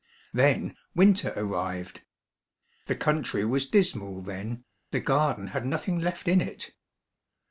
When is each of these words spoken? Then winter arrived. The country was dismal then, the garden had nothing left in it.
Then 0.33 0.75
winter 0.95 1.31
arrived. 1.37 2.01
The 2.87 2.95
country 2.95 3.45
was 3.45 3.69
dismal 3.69 4.21
then, 4.23 4.63
the 4.89 4.99
garden 4.99 5.49
had 5.53 5.63
nothing 5.63 5.99
left 5.99 6.27
in 6.27 6.41
it. 6.41 6.73